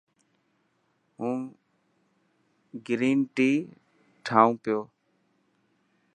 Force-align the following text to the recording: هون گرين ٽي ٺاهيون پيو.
هون 1.17 1.39
گرين 2.87 3.19
ٽي 3.35 3.51
ٺاهيون 4.25 4.53
پيو. 4.63 4.79